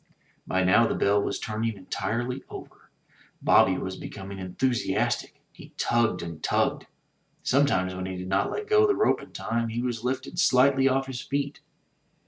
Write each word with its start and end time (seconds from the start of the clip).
By 0.47 0.63
now 0.63 0.87
the 0.87 0.95
bell 0.95 1.21
was 1.21 1.37
turning 1.37 1.77
entirely 1.77 2.43
over. 2.49 2.89
Bobby 3.39 3.77
was 3.77 3.95
becoming 3.97 4.39
enthus 4.39 4.87
iastic. 4.87 5.33
He 5.51 5.73
tugged 5.77 6.23
and 6.23 6.41
tugged. 6.41 6.87
Sometimes 7.43 7.93
when 7.93 8.07
he 8.07 8.17
did 8.17 8.27
not 8.27 8.49
let 8.49 8.65
go 8.67 8.87
the 8.87 8.95
rope 8.95 9.21
in 9.21 9.31
time, 9.31 9.67
he 9.67 9.83
was 9.83 10.03
lifted 10.03 10.39
slightly 10.39 10.87
off 10.89 11.05
his 11.05 11.21
feet. 11.21 11.61